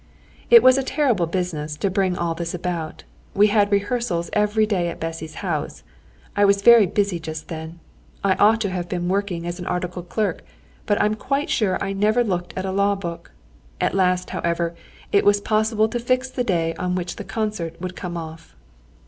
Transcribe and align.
It 0.49 0.63
was 0.63 0.79
a 0.79 0.83
terrible 0.83 1.27
business 1.27 1.77
to 1.77 1.87
bring 1.91 2.17
all 2.17 2.33
this 2.33 2.55
about. 2.55 3.03
We 3.35 3.49
had 3.53 3.71
rehearsals 3.71 4.31
every 4.33 4.65
day 4.65 4.87
at 4.87 4.99
Bessy's 4.99 5.35
house. 5.45 5.83
I 6.35 6.43
was 6.43 6.63
very 6.63 6.87
busy 6.87 7.19
just 7.19 7.49
then. 7.49 7.79
I 8.23 8.33
ought 8.37 8.59
to 8.61 8.71
have 8.71 8.89
been 8.89 9.07
working 9.09 9.45
as 9.45 9.59
an 9.59 9.67
articled 9.67 10.09
clerk, 10.09 10.43
but 10.87 10.99
I'm 10.99 11.13
quite 11.13 11.51
sure 11.51 11.77
I 11.83 11.93
never 11.93 12.23
looked 12.23 12.55
at 12.57 12.65
a 12.65 12.71
law 12.71 12.95
book. 12.95 13.29
At 13.79 13.93
last, 13.93 14.31
however, 14.31 14.73
it 15.11 15.23
was 15.23 15.39
possible 15.39 15.87
to 15.89 15.99
fix 15.99 16.31
the 16.31 16.43
day 16.43 16.73
on 16.79 16.95
which 16.95 17.17
the 17.17 17.23
concert 17.23 17.79
would 17.79 17.95
come 17.95 18.17
off. 18.17 18.55